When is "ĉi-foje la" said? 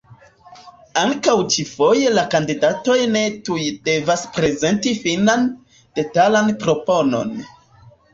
1.55-2.23